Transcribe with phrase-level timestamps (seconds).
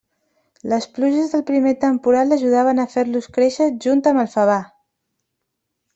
[0.71, 4.61] Les pluges del primer temporal ajudaven a fer-los créixer junt amb el favar.